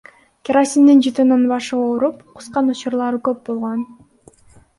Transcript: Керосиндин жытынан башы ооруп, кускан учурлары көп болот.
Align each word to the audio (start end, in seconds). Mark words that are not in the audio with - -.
Керосиндин 0.47 1.03
жытынан 1.07 1.43
башы 1.51 1.77
ооруп, 1.89 2.25
кускан 2.41 2.73
учурлары 2.77 3.21
көп 3.29 3.45
болот. 3.53 4.35